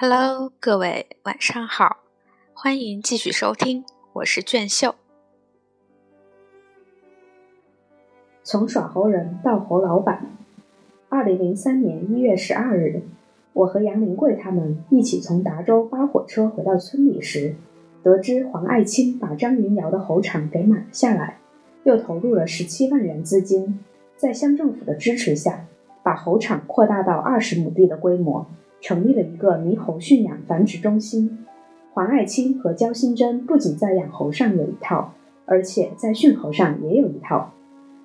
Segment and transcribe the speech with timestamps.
[0.00, 1.96] Hello，各位晚上好，
[2.54, 4.94] 欢迎继续收听，我是卷秀。
[8.44, 10.36] 从耍猴人到猴老板。
[11.08, 13.02] 二零零三年一月十二日，
[13.52, 17.56] 我和杨林贵他们一起从达州扒火车回到村里时，
[18.04, 21.40] 得知黄爱清把张云瑶的猴场给买了下来，
[21.82, 23.84] 又投入了十七万元资金，
[24.16, 25.66] 在乡政府的支持下，
[26.04, 28.46] 把猴场扩大到二十亩地的规模。
[28.80, 31.44] 成立了一个猕猴驯养繁殖中心。
[31.92, 35.14] 黄爱清和焦新珍不仅在养猴上有一套，
[35.46, 37.52] 而且在驯猴上也有一套。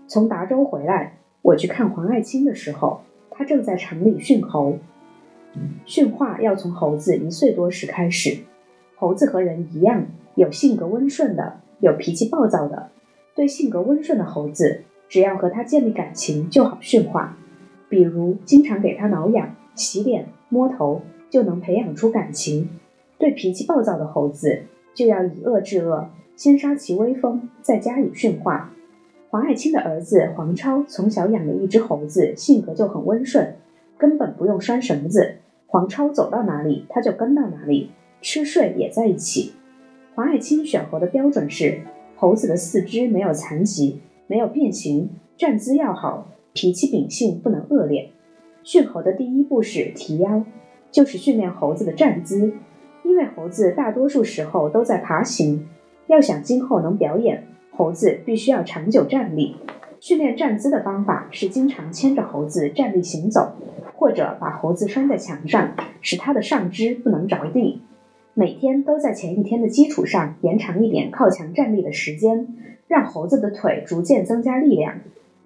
[0.08, 4.78] 从达州回来，我去看黄爱清的时候，他正在城里驯猴。
[5.86, 8.40] 驯化要从猴子一岁多时开始。
[8.96, 12.90] 猴子和人一样，有性格温顺的，有脾气暴躁的。
[13.36, 17.38] 对性格温顺的猴子，只要和他建立感情就好驯化，
[17.90, 20.28] 比如经常给他挠痒、洗脸。
[20.50, 21.02] 摸头
[21.32, 22.70] 就能培养出感情。
[23.18, 24.64] 对脾气暴躁的猴子，
[24.94, 28.72] 就要以恶制恶，先杀其威风，再加以驯化。
[29.30, 33.56] 黄爱清的儿子黄超从小养了一只猴子，性格就很温顺，
[33.98, 37.90] 根本不用拴绳子，黄超走到哪里他就跟到哪里，
[38.22, 39.54] 吃睡也在一起。
[40.14, 41.80] 黄爱清选猴的标准是：
[42.16, 48.12] 猴子的四肢没有残疾，没有变形，站姿要好，脾气秉性不能恶劣。
[48.64, 50.44] 训猴的第一步是提腰，
[50.92, 52.54] 就是训练猴子的站姿。
[53.04, 55.68] 因为猴子大多数时候都在爬行，
[56.08, 59.58] 要想今后能表演，猴子必须要长久站立。
[60.00, 63.54] 训练站姿的方法是经常牵着猴子站立行走，
[63.96, 67.82] 或者把猴子拴在墙上，使它的上肢不能着地。
[68.34, 72.48] 每天都在前一天的基础上延长一点靠墙站立的时间，
[72.88, 75.02] 让猴子的腿逐渐增加力量。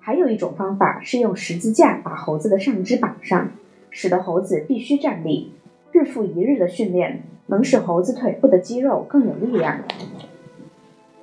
[0.08, 3.52] 还有一种方法是用十字架把猴子的上肢绑上，
[3.90, 5.52] 使得猴子必须站立。
[5.92, 9.82] 日复一日的训练能使猴子腿部的肌肉更有力量。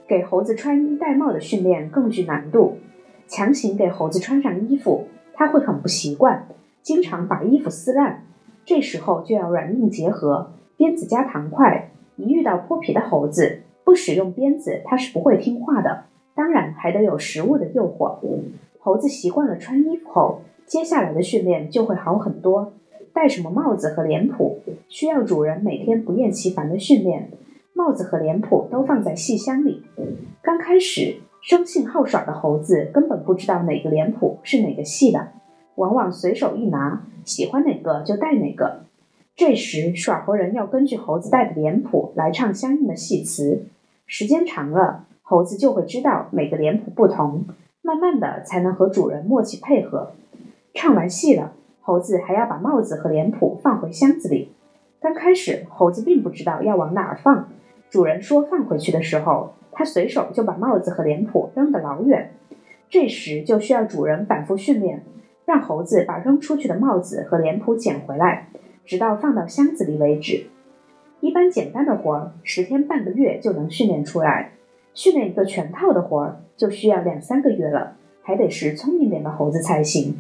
[0.07, 2.77] 给猴子穿衣戴帽的训练更具难度，
[3.27, 6.47] 强行给猴子穿上衣服，它会很不习惯，
[6.83, 8.27] 经常把衣服撕烂。
[8.67, 11.89] 这时候就要软硬结合，鞭子加糖块。
[12.17, 16.05] 一遇到脱皮的猴子，不使用鞭子，它是不会听话的。
[16.35, 18.19] 当然还得有食物的诱惑。
[18.85, 22.75] 猴子习惯了穿衣服后，接下来的训练就会好很多。
[23.15, 24.59] 戴什么帽子和脸谱，
[24.91, 27.31] 需要主人每天不厌其烦的训练。
[27.73, 29.83] 帽子和脸谱都放在戏箱里。
[30.43, 35.29] 刚开始，生性好耍的猴子根本不知道哪个脸谱是哪个戏的，
[35.77, 38.81] 往往随手一拿，喜欢哪个就戴哪个。
[39.35, 43.65] 这时，耍猴人要根据猴子戴的脸谱来唱相应的戏词。
[44.07, 47.47] 时间长了，猴子就会知道每个脸谱不同。
[47.87, 50.13] 慢慢的才能和主人默契配合。
[50.73, 51.53] 唱完戏了，
[51.83, 54.53] 猴子还要把帽子和脸谱放回箱子里。
[55.03, 57.51] 刚开始，猴子并不知道要往哪儿放。
[57.91, 62.31] 主人说放回去的时候，他随手就把帽子和脸谱扔得老远。
[62.89, 65.03] 这时就需要主人反复训练，
[65.45, 68.49] 让猴子把扔出去的帽子和脸谱捡回来，
[68.87, 70.47] 直到放到箱子里为止。
[71.21, 74.53] 一般简单的活儿，十天半个月就能训练出来。
[74.95, 80.17] 训练一个全套的活儿就需要两三个月了，还得是聪明点的猴子才行。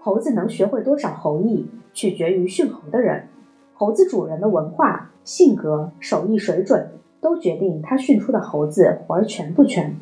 [0.00, 3.28] 猴子能学会多少猴艺，取决于训猴的人。
[3.74, 6.88] 猴子主人的文化、性格、手艺水准，
[7.20, 9.94] 都决定他训出的猴子活儿全不全。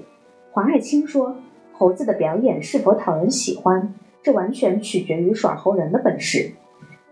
[0.53, 1.37] 黄爱卿说
[1.75, 6.53] ：“猴子的表演是否讨人喜欢，这完全取决于耍猴人的本事。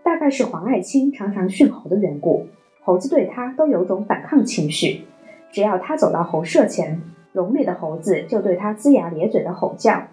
[0.03, 2.47] 大概是黄爱卿常常训猴的缘故，
[2.83, 5.05] 猴子对他都有种反抗情绪。”
[5.51, 7.01] 只要他走到猴舍前，
[7.35, 10.07] 笼里的猴子就对他龇牙咧嘴的吼叫；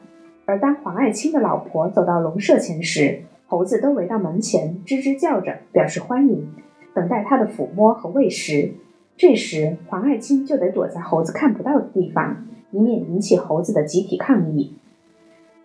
[0.45, 6.49] 而当黄爱清的老婆走到笼舍前时，猴子都围到门前，吱吱叫着表示欢迎，
[6.93, 8.73] 等待他的抚摸和喂食。
[9.17, 14.75] 这时，黄爱清就得躲在猴子看不到的地方，以免引起猴子的集体抗议。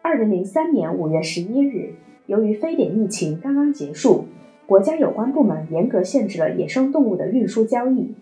[0.03, 1.95] 二零零三年五月十一日，
[2.28, 4.25] 由于非典疫情刚刚结束，
[4.68, 8.13] 国家有关部门严格限制了野生动物的运输交易。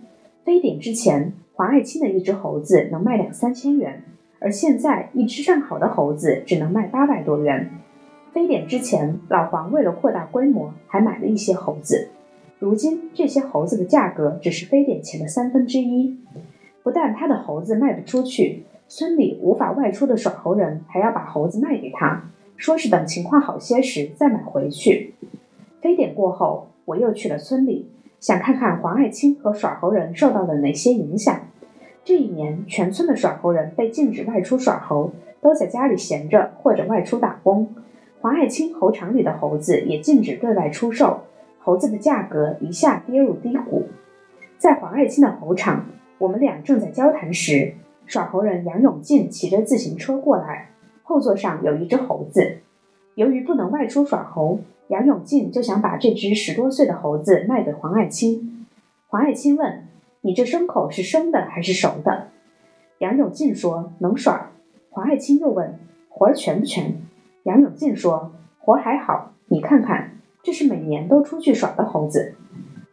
[0.45, 1.33] 非典之前。
[1.55, 4.03] 黄爱清的一只猴子能卖两三千元，
[4.39, 7.71] 而现在一只上好的猴子只能卖八百多元。
[8.33, 12.09] 非典之前，老黄为了扩大规模，还买了一些猴子。
[12.59, 16.17] 如今，这些猴子的价格只是非典前的三分之一。
[16.83, 25.13] 不但他的猴子卖不出去，村里无法外出的耍猴人还要把猴子卖给他，说是等情况好些时再买回去。
[25.81, 27.87] 非典过后，我又去了村里。
[28.25, 31.41] 想看看黄爱清和耍猴人受到了哪些影响。
[32.03, 35.11] 这一年，全村的耍猴人被禁止外出耍猴，
[35.41, 37.75] 都在家里闲着或者外出打工。
[38.19, 41.19] 黄爱清猴场里的猴子也禁止对外出售，
[41.59, 43.89] 猴子的价格一下跌入低谷。
[44.57, 45.85] 在黄爱清的猴场，
[46.17, 47.75] 我们俩正在交谈时，
[48.07, 50.71] 耍猴人杨永进骑着自行车过来，
[51.03, 52.57] 后座上有一只猴子。
[53.13, 58.67] 由于不能外出耍猴，杨永进就想把这只十多岁的猴子卖给黄爱清。
[59.07, 59.87] 黄爱清问
[60.21, 62.27] ：“你这牲口是生的还是熟的？”
[62.99, 64.51] 杨永进说：“能耍。”
[64.91, 65.79] 黄爱清又问
[66.09, 66.95] ：“活儿全不全？”
[67.43, 70.11] 杨永进说：“活儿还好，你看看，
[70.43, 72.35] 这是每年都出去耍的猴子。”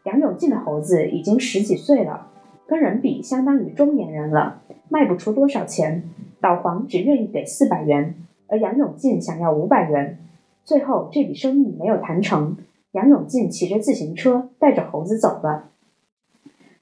[0.05, 2.29] 杨永进的猴子已经十几岁了，
[2.67, 6.09] 跟人比相当于中年人了，卖不出多少钱。
[6.41, 8.17] 老黄只愿意给四百元，
[8.49, 10.19] 而杨永进想要五百元。
[10.65, 12.57] 最后这笔生意没有谈成，
[12.93, 15.71] 杨永进骑着自行车带着猴子走了。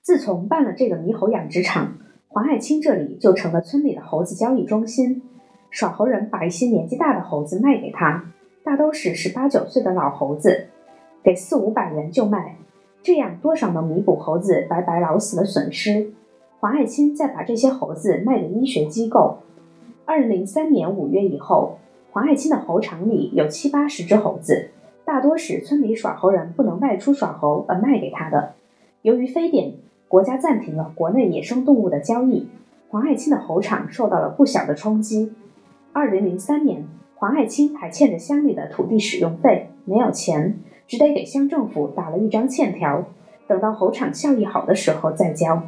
[0.03, 1.99] 自从办了这个猕猴养殖场，
[2.29, 5.23] 黄爱清这里就成了村里的猴子交易中心。
[5.71, 8.33] 耍猴人把一些年纪大的猴子卖给他，
[8.65, 10.67] 大都是十八九岁的老猴子，
[11.23, 12.57] 给四五百元就卖。
[13.03, 16.13] 这样多少能弥补猴子白白老死的损失。
[16.59, 19.39] 黄爱清再把这些猴子卖给医学机构。
[20.05, 21.79] 二零零三年五月以后，
[22.13, 24.71] 黄爱清的猴场里有七八十只猴子，
[25.05, 28.55] 大多是村里耍猴人不能外出耍猴而卖给他的。
[29.03, 29.75] 由于非典，
[30.09, 32.49] 国家暂停了国内野生动物的交易，
[32.89, 35.33] 黄爱清的猴场受到了不小的冲击。
[35.93, 36.85] 二零零三年，
[37.15, 40.59] 黄爱清还欠着乡里的土地使用费，没有钱。
[40.89, 43.05] 只得给乡政府打了一张欠条，
[43.47, 45.63] 等到猴场效益好的时候再交。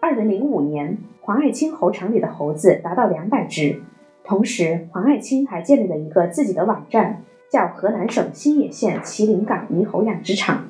[0.00, 3.82] 二零零五年，黄爱清猴场里的猴子达到两百只，
[4.30, 10.68] 同时黄爱清还建立了一个自己的网站，叫河南省新野县麒麟岗猕猴养殖场。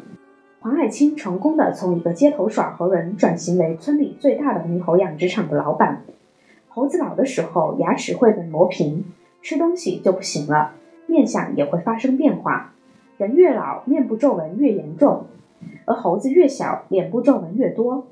[0.61, 6.05] 黄爱清成功的从一个街头耍猴人转型为村里最大的猕猴养殖场的老板。
[6.69, 9.05] 猴子老的时候，牙齿会被磨平，
[9.43, 10.73] 吃东西就不行了，
[11.07, 12.73] 面相也会发生变化。
[13.19, 15.27] 人越老，面部皱纹越严重；
[15.85, 18.07] 而猴子越小，脸部皱纹越多。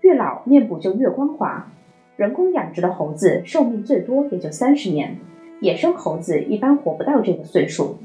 [0.00, 1.70] 越老，面部就越光滑。
[2.18, 5.18] 人工养殖的猴子寿命最多也就三十年，
[5.60, 7.98] 野生猴子一般活不到这个岁数。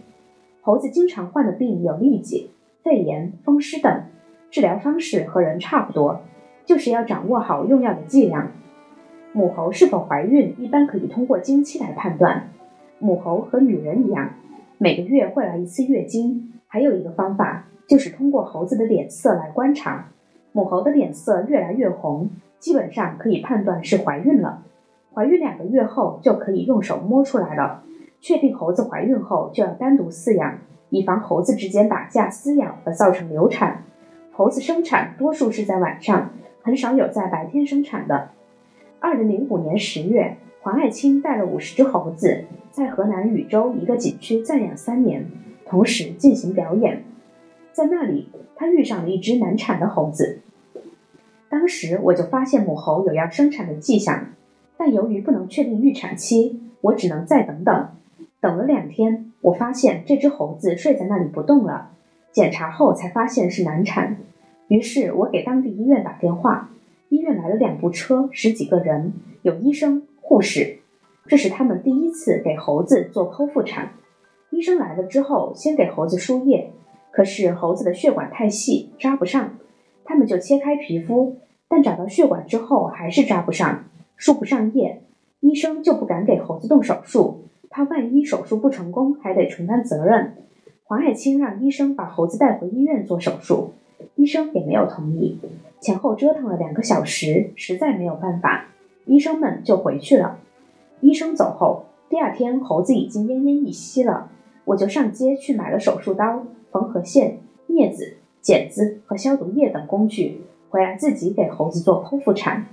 [0.61, 2.51] 猴子经常患的病有痢疾、
[2.83, 4.03] 肺炎、风湿等，
[4.51, 6.21] 治疗方式和人差不多，
[6.63, 8.51] 就是要掌握好用药的剂量。
[9.31, 12.51] 母猴是否怀孕，一般可以通过经期来判断。
[12.99, 14.35] 母猴和女人一样。
[14.77, 20.11] 每个月会来一次月经，还有一个方法就是通过猴子的脸色来观察。
[20.51, 22.29] 母猴的脸色越来越红，
[22.63, 24.63] 基本上可以判断是怀孕了。
[25.13, 27.83] 怀孕两个月后就可以用手摸出来了。
[28.21, 33.83] 确定猴子怀孕后，就要单独饲养，以防猴子之间打架撕咬而造成流产。
[34.31, 36.29] 猴子生产多数是在晚上，
[36.61, 38.29] 很少有在白天生产的。
[39.01, 40.37] 二零零五年十月。
[40.61, 45.29] 黄爱清带了五十只猴子，在河南禹州一个景区暂养三年，
[45.65, 47.03] 同时进行表演。
[47.73, 50.39] 在那里，他遇上了一只难产的猴子。
[51.53, 54.29] 当时我就发现母猴有要生产的迹象，
[54.75, 57.89] 但由于不能确定预产期，我只能再等等。
[58.41, 61.91] 等了两天，我发现这只猴子睡在那里不动了。
[62.31, 64.17] 检查后才发现是难产，
[64.67, 66.71] 于是我给当地医院打电话。
[67.09, 69.13] 医院来了两部车，十几个人，
[69.43, 70.01] 有医生。
[70.21, 70.79] 护士，
[71.27, 73.91] 这是他们第一次给猴子做剖腹产。
[74.49, 76.71] 医生来了之后，先给猴子输液，
[77.11, 79.51] 可是猴子的血管太细，扎不上，
[80.05, 85.01] 他们就切开皮肤，但找到血管之后还是扎不上，输不上液。
[85.39, 90.35] 医生就不敢给猴子动手术，怕万一手术不成功，还得承担责任。
[90.85, 93.71] 黄爱清让医生把猴子带回医院做手术，
[94.15, 95.39] 医生也没有同意。
[95.81, 98.67] 前后折腾了两个小时，实在没有办法。
[99.05, 100.39] 医生们就回去了。
[101.01, 104.29] 医生走后，第二天猴子已经奄奄一息了。
[104.65, 112.65] 我就上街去买了手术刀、缝合线、镊子、剪子和消毒液等工具，回来自己给猴子做剖腹产。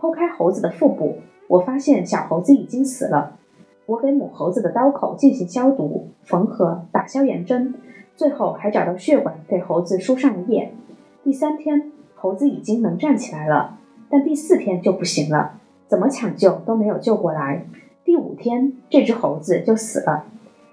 [0.00, 3.36] 剖开猴子的腹部，我发现小猴子已经死了。
[3.84, 7.74] 我给母猴子的刀口进行消毒、缝合、打消炎针，
[8.16, 10.72] 最后还找到血管给猴子输上了液。
[11.22, 15.60] 第三天，猴子已经能站起来了，但第四天就不行了。
[15.86, 17.66] 怎么抢救都没有救过来。
[18.04, 20.24] 第五天，这只猴子就死了。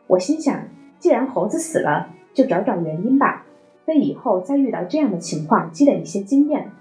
[0.07, 0.57] 我心想，
[0.99, 3.46] 既然猴子死了，就找找原因吧，
[3.87, 6.71] 为以后再遇到这样的情况积累一些经验。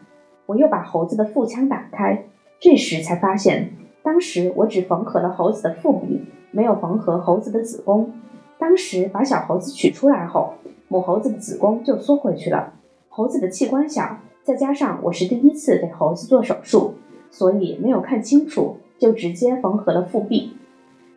[0.47, 2.27] 我又把猴子的腹腔打开，
[2.61, 3.71] 这时才发现，
[4.03, 6.21] 当时我只缝合了猴子的腹壁，
[6.51, 8.13] 没有缝合猴子的子宫。
[8.59, 10.55] 当时把小猴子取出来后，
[10.89, 12.75] 母猴子的子宫就缩回去了。
[13.09, 16.95] 猴子的器官小，再加上我是第一次给猴子做手术。
[17.31, 20.57] 所以没有看清楚，就直接缝合了腹壁。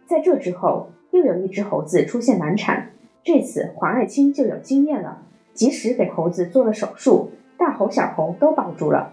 [0.06, 2.90] 在这之后，又有一只猴子出现难产，
[3.24, 5.22] 这次黄爱卿就有经验了，
[5.60, 9.12] 及时给猴子做了手术，大猴小猴都保住了。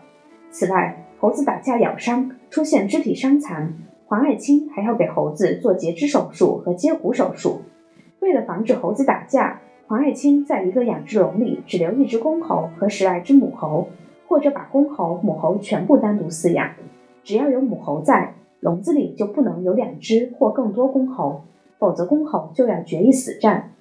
[0.49, 3.75] 此外，猴子打架咬伤，出现肢体伤残，
[4.07, 7.63] 黄爱清还要给猴子做截肢手术和接骨手术。
[8.21, 13.89] 为了防止猴子打架，黄爱清在一个养殖笼里只留一只公猴和十来只母猴，
[14.29, 16.71] 或者把公猴、母猴全部单独饲养。
[17.25, 21.43] 只要有母猴在，笼子里就不能有两只或更多公猴，
[21.81, 23.73] 否则公猴就要决一死战。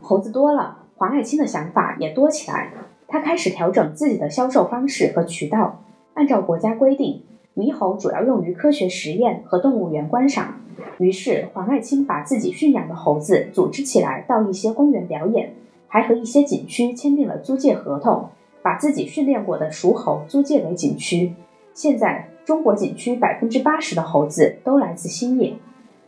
[0.00, 2.72] 猴子多了，黄爱青的想法也多起来。
[3.06, 5.82] 他开始调整自己的销售方式和渠道。
[6.14, 7.22] 按照国家规定，
[7.54, 10.56] 猕猴主要用于科学实验和动物园观赏。
[10.98, 15.54] 于是，黄爱青把自己驯养的猴子组织起来，到一些公园表演，
[15.86, 21.34] 还和一些景区签订了租借合同，把自己训练过的熟猴租借给景区。
[21.72, 25.54] 现在，中国景区百分之八十的猴子都来自新野。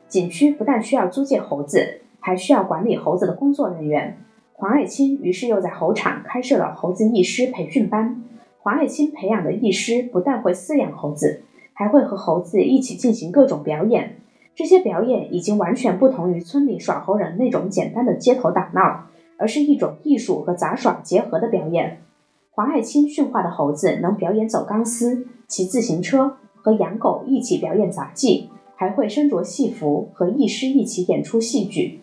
[0.08, 4.18] 景区不但需要租借猴子，还需要管理猴子的工作人员。
[4.60, 8.22] 黄爱清于是又在猴场开设了猴子艺师培训班。
[8.58, 14.18] 黄爱清培养的艺师不但会饲养猴子，还会和猴子一起进行各种表演。
[14.54, 19.06] 这些表演已经完全不同于村里耍猴人那种简单的街头打闹，
[19.38, 22.02] 而是一种艺术和杂耍结合的表演。
[22.50, 32.02] 黄爱清驯化的猴子能表演走钢丝、骑自行车，和养狗一起表演杂技，还会身着戏服和艺师一起演出戏剧。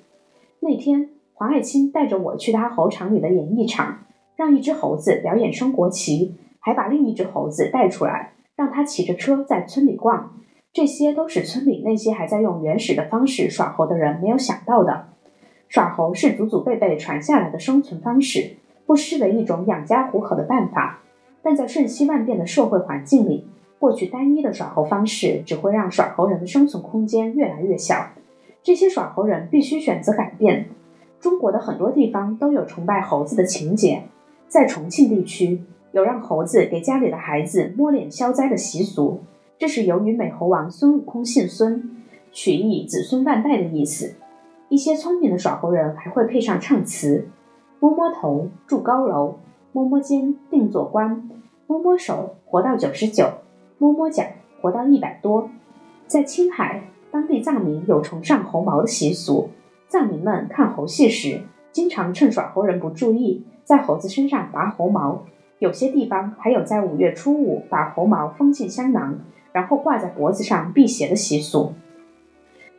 [0.59, 3.99] 那天，黄爱清带着我去他猴场里的演艺场，
[4.35, 6.33] 让一只猴子表演升国旗。
[6.59, 10.33] 还把另一只猴子带出来，让它骑着车在村里逛。
[10.73, 15.09] 这些都是村里那些还在用原始的方式耍猴的人没有想到的。
[15.69, 21.01] 耍猴是祖祖辈辈传下来的生存方式，不失为一种养家糊口的办法。
[21.43, 28.09] 但在瞬息万变的社会环境里，过去单一的耍猴方式只会让耍猴人的生存空间越来越小。
[28.63, 30.65] 这些耍猴人必须选择改变。
[31.19, 34.03] 中国的很多地方都有崇拜猴子的情节，
[34.47, 35.61] 在重庆地区。
[35.93, 39.21] 有让猴子给家里的孩子摸脸消灾的习俗，
[39.57, 44.13] 这是由于美猴王孙悟空姓孙，取意子孙万代的意思。
[44.69, 47.29] 一些聪明的耍猴人还会配上唱词：
[47.79, 49.37] 摸摸头，住高楼；
[49.71, 51.21] 摸摸肩，定做官；
[51.65, 53.25] 摸摸手，活到九十九；
[53.79, 54.23] 摸摸脚，
[54.61, 55.49] 活到一百多。
[56.05, 59.49] 在青海，当地藏民有崇尚猴毛的习俗，
[59.89, 65.23] 藏民们看猴戏时，经常趁耍猴人不注意，在猴子身上拔猴毛。
[65.59, 69.19] 有些地方还有在五月初五把猴毛封进香囊，
[69.53, 71.73] 然后挂在脖子上辟邪的习俗。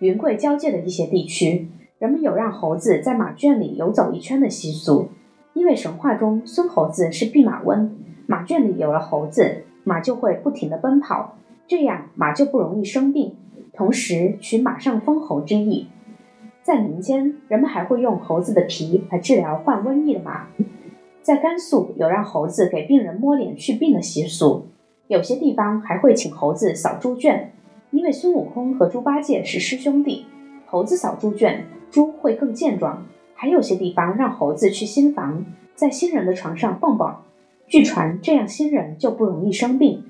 [0.00, 5.08] 云贵交界的一些地区，人们有让猴子在马圈里游走一圈的习俗，
[5.54, 7.96] 因为神话中孙猴子是弼马温，
[8.26, 13.34] 马圈里有了猴子，马就会不停地奔跑，这样马就不容易生病，
[13.72, 15.88] 同时取马上封侯之意。
[16.68, 20.48] 在民间，人们还会用猴子的皮来治疗患瘟疫的马。
[21.22, 24.66] 在甘肃有让猴子给病人摸脸祛病的习俗，
[25.06, 27.54] 有些地方还会请猴子扫猪圈，
[27.90, 30.26] 因为孙悟空和猪八戒是师兄弟，
[30.66, 33.06] 猴子扫猪圈，猪会更健壮。
[33.32, 37.14] 还有些地方让猴子去新房，在新人的床上蹦蹦，
[37.66, 40.04] 据传这样新人就不容易生病。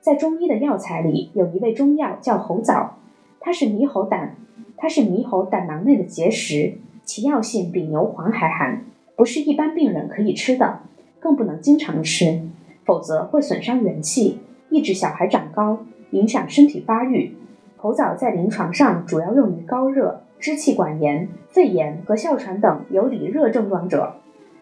[0.00, 2.94] 在中医的药材里，有一味中药叫猴枣，
[3.40, 4.36] 它是猕猴胆，
[4.76, 8.84] 它是猕猴胆囊内的结石，其药性比牛黄还寒。
[9.16, 10.80] 不是一般病人可以吃的，
[11.18, 12.42] 更不能经常吃，
[12.84, 15.78] 否则会损伤元气，抑制小孩长高，
[16.10, 17.34] 影响身体发育。
[17.78, 24.16] 猴枣在临床上主要用于高热、支气管炎、肺炎和哮喘等有里热症状者。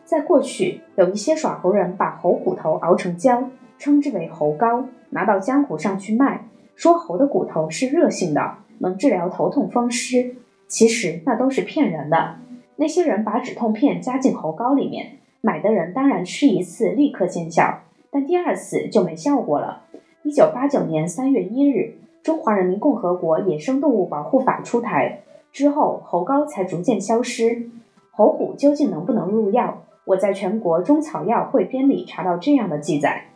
[0.04, 6.44] 在过去，有一些耍猴人把猴骨头熬成胶，称之为猴膏，拿到江湖上去卖，
[6.76, 10.36] 说猴的骨头是热性的，能治疗头痛风湿。
[10.66, 12.36] 其实那都是骗人的。
[12.76, 19.84] 那些人把止痛片加进猴膏里面，买的人当然吃一次立刻见效，但第二次就没效果了。
[20.22, 21.78] 一九八九年三月一日，
[22.24, 25.20] 《中华人民共和国野生动物保护法》出台
[25.52, 27.70] 之后，猴膏才逐渐消失。
[28.10, 29.82] 猴骨究竟能不能入药？
[30.06, 33.26] 我在全国中草药汇编里查到这样的记载：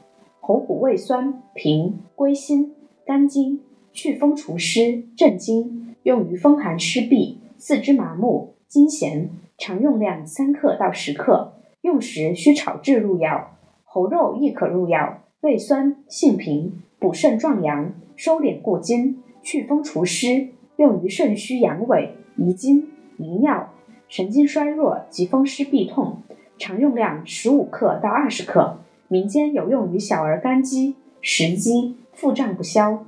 [0.41, 2.75] 猴骨味酸，平，归心，
[3.07, 3.61] 肝经，
[3.93, 8.55] 祛风除湿，镇惊，用于风寒湿痹、四肢麻木。
[8.69, 13.57] 金咸，常用量三克到十克，用时需炒制入药。
[13.85, 23.73] 猴肉亦可入药，味酸，性平，补肾壮阳，收敛固精，祛风除湿，用于肾虚阳痿、遗精、遗尿、
[24.07, 26.19] 神经衰弱及风湿痹痛。
[26.59, 28.79] 常用量十五克到二十克。
[29.09, 33.07] 民间有用于小儿肝积、食积、腹胀不消。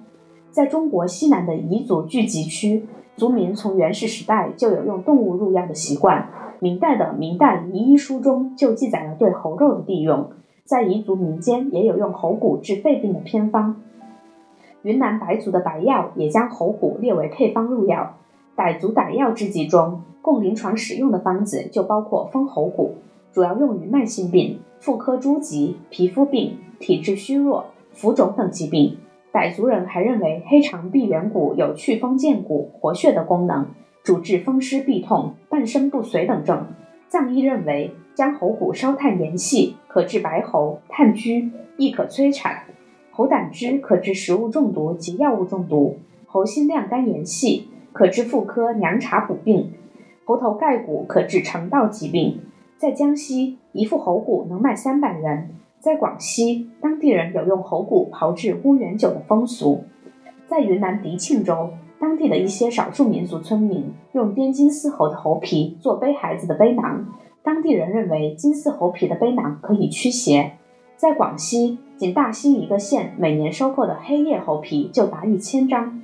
[0.51, 2.87] 在中国西南的彝族聚集区。
[3.17, 10.31] 族民从原始时代就有用动物入药的习惯，明代的《明代彝医书》中就记载了对猴肉的利用，
[10.65, 13.77] 在彝族民间也有用猴骨治肺病的偏方。
[14.83, 18.17] 云南白族的白药也将猴骨列为配方入药。
[18.57, 22.95] 傣族傣药制剂中，供临床使用的方子就包括封猴骨，
[23.33, 28.97] 主要用于慢性病、妇科诸疾、皮肤病、体质虚弱、浮肿等疾病。
[29.33, 33.67] 傣族人还认为黑长臂猿骨有祛风健骨、活血的功能。
[34.03, 36.67] 主治风湿痹痛、半身不遂等症。
[37.09, 42.65] 藏医认为，将猴骨烧炭研细，可治白喉、炭疽，亦可催产。
[43.11, 45.99] 猴胆汁可治食物中毒及药物中毒。
[46.27, 49.73] 猴心晾干研细，可治妇科凉茶补病。
[50.25, 52.41] 猴头盖骨可治肠道疾病。
[52.79, 55.51] 在江西，一副猴骨能卖三百元。
[55.81, 59.85] 在广西，当地人有用猴骨炮制乌元酒的风俗。
[60.47, 61.71] 在云南迪庆州。
[61.99, 67.05] 当地的一些少数民族村民用滇金丝猴的猴皮做背孩子的背囊，
[67.43, 70.53] 当地人认为金丝猴皮的背囊可以驱邪。
[70.97, 76.01] 在广西，仅大兴一个县每年收购的黑叶猴皮就达一千张。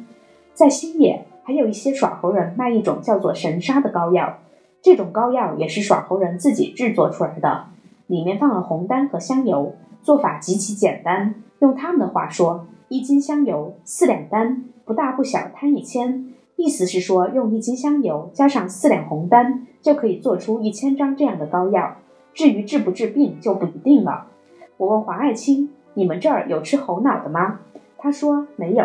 [0.53, 4.41] 在新野，还有一些耍猴人卖一种叫做神砂的膏药，
[4.83, 7.69] 这种膏药也是耍猴人自己制作出来的，
[8.07, 11.35] 里面放了红丹和香油，做法极其简单。
[11.59, 14.65] 用他们的话说，一斤香油，四两丹。
[14.85, 21.97] 不大不小，摊一千，意思是说，用一斤香油加上四两红丹，就可以做出一千张这样的膏药。
[22.33, 24.29] 至于治不治病，就不一定了。
[24.77, 27.59] 我问黄爱卿：“你们这儿有吃猴脑的吗？”
[27.99, 28.85] 他说：“没有，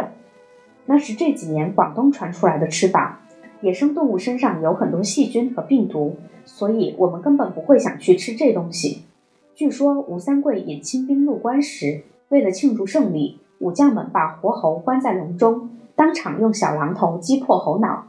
[0.88, 3.20] 那是这几年广东传出来的吃法。
[3.62, 9.04] 野生动物身上有很多细菌和病毒，所以我们根本不会想去吃这东西。”
[9.62, 15.70] 据说吴三桂引清兵入关时，为了庆祝胜利，武将们把活猴关在笼中。
[15.96, 18.08] 当场用小榔头击破猴脑，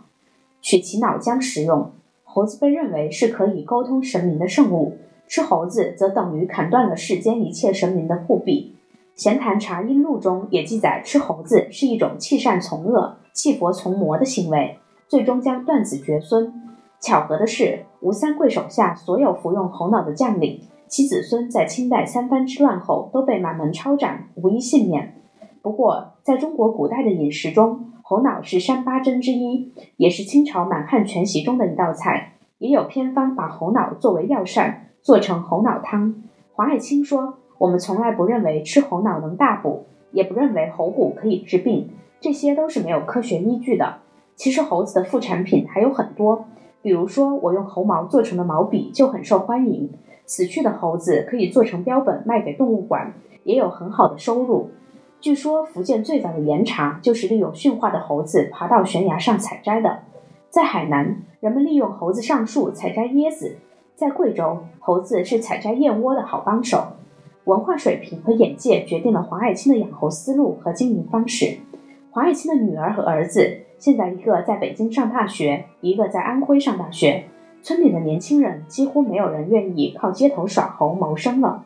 [0.62, 1.90] 取其脑浆食用。
[2.24, 4.96] 猴子被认为是可以沟通神明的圣物，
[5.28, 8.74] 吃猴子则等于砍断了世间一切神明的护臂。
[9.22, 16.50] 《闲谈茶音录》中也记载，吃猴子是一种弃善从恶、弃佛从魔的行为，最终将断子绝孙。
[16.98, 20.62] 巧合的是，吴三桂手下所有服用猴脑的将领，
[20.92, 25.14] 其子孙在清代三藩之乱后都被满门抄斩，无一幸免。
[25.62, 32.34] 不过，在中国古代的饮食中，猴脑是山八珍之一，也是清朝满汉全席中的一道菜。
[32.58, 36.14] 也有偏方把猴脑作为药膳，做成猴脑汤。
[36.52, 41.88] 黄爱卿说：“我们从来不认为吃猴脑能大补，也不认为猴骨可以治病，
[42.20, 44.00] 这些都是没有科学依据的。
[44.36, 46.44] 其实猴子的副产品还有很多，
[46.82, 49.90] 比如说我用猴毛做成的毛笔就很受欢迎，
[50.26, 53.14] 死去的猴子可以做成标本卖给动物馆，
[53.44, 54.70] 也有很好的收入。”
[55.20, 60.00] 据说福建最早的岩茶就是利用驯化的猴子爬到悬崖上采摘的。
[60.50, 63.56] 在海南，人们利用猴子上树采摘椰子；
[63.94, 66.88] 在贵州，猴子是采摘燕窝的好帮手。
[67.44, 71.58] 文化水平和眼界决定了黄爱卿的养猴思路和经营方式。
[72.10, 77.24] 黄爱卿的女儿和儿子现在一个在北京上大学，一个在安徽上大学。
[77.62, 81.64] 村里的年轻人几乎没有人愿意靠街头耍猴谋生了。